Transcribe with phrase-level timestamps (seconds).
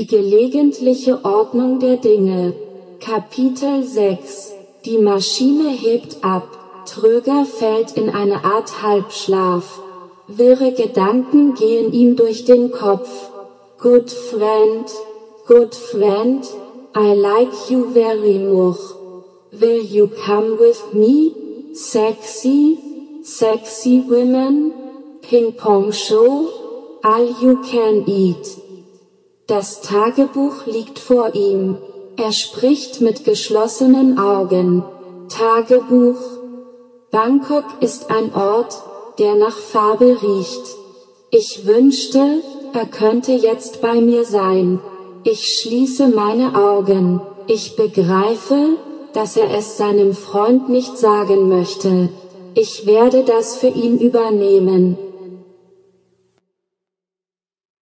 [0.00, 2.54] Die gelegentliche Ordnung der Dinge.
[3.00, 4.52] Kapitel 6
[4.84, 6.84] Die Maschine hebt ab.
[6.86, 9.80] Tröger fällt in eine Art Halbschlaf.
[10.28, 13.10] Wirre Gedanken gehen ihm durch den Kopf.
[13.78, 14.88] Good friend,
[15.48, 16.46] good friend,
[16.96, 18.78] I like you very much.
[19.50, 21.34] Will you come with me?
[21.74, 22.78] Sexy,
[23.24, 24.72] sexy women,
[25.22, 26.50] ping pong show,
[27.02, 28.67] all you can eat.
[29.48, 31.78] Das Tagebuch liegt vor ihm.
[32.18, 34.84] Er spricht mit geschlossenen Augen.
[35.30, 36.20] Tagebuch.
[37.10, 38.76] Bangkok ist ein Ort,
[39.18, 40.76] der nach Farbe riecht.
[41.30, 42.42] Ich wünschte,
[42.74, 44.80] er könnte jetzt bei mir sein.
[45.24, 47.22] Ich schließe meine Augen.
[47.46, 48.76] Ich begreife,
[49.14, 52.10] dass er es seinem Freund nicht sagen möchte.
[52.52, 54.98] Ich werde das für ihn übernehmen.